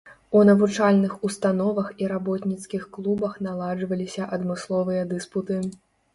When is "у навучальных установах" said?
0.37-1.91